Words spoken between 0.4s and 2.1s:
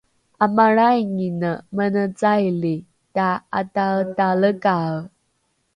’amalraingine mene